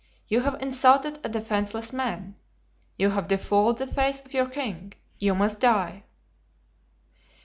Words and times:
You 0.27 0.39
have 0.39 0.59
insulted 0.59 1.19
a 1.23 1.29
defenseless 1.29 1.93
man. 1.93 2.33
You 2.97 3.11
have 3.11 3.27
befouled 3.27 3.77
the 3.77 3.85
face 3.85 4.19
of 4.19 4.33
your 4.33 4.47
king. 4.47 4.95
You 5.19 5.35
must 5.35 5.59
die. 5.59 6.05